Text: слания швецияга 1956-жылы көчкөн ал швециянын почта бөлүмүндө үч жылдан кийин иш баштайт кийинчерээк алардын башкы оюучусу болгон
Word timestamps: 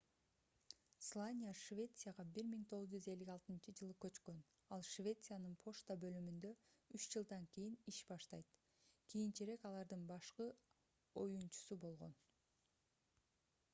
слания 1.07 1.49
швецияга 1.57 2.23
1956-жылы 2.37 3.97
көчкөн 4.05 4.39
ал 4.77 4.85
швециянын 4.87 5.51
почта 5.65 5.97
бөлүмүндө 6.05 6.51
үч 6.99 7.05
жылдан 7.15 7.45
кийин 7.57 7.75
иш 7.93 7.99
баштайт 8.13 8.55
кийинчерээк 9.13 9.67
алардын 9.73 10.07
башкы 10.13 10.47
оюучусу 11.25 11.77
болгон 11.85 12.17